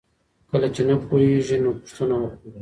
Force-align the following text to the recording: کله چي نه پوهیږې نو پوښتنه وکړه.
کله 0.49 0.67
چي 0.75 0.81
نه 0.87 0.95
پوهیږې 1.07 1.57
نو 1.63 1.71
پوښتنه 1.79 2.15
وکړه. 2.19 2.59